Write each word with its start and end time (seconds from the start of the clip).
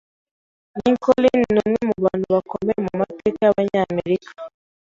Lincoln 0.79 1.25
numwe 1.53 1.79
mubantu 1.89 2.25
bakomeye 2.35 2.79
mumateka 2.85 3.39
yabanyamerika. 3.47 4.31